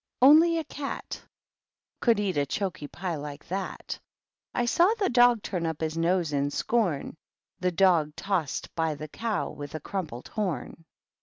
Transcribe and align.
255 0.21 0.33
Only 0.41 0.57
a 0.57 0.63
Cat 0.63 1.21
Could 1.99 2.19
eat 2.19 2.35
a 2.35 2.45
choky 2.47 2.87
pie 2.87 3.17
like 3.17 3.47
that; 3.49 3.99
I 4.51 4.65
saw 4.65 4.91
the 4.95 5.09
Dog 5.11 5.43
turn 5.43 5.67
up 5.67 5.81
his 5.81 5.95
nose 5.95 6.33
in 6.33 6.47
sco7*n,— 6.49 7.15
The 7.59 7.71
Dog 7.71 8.15
tossed 8.15 8.73
by 8.73 8.95
the 8.95 9.07
Cow 9.07 9.51
with 9.51 9.75
crumpled 9.83 10.29
horn. 10.29 10.85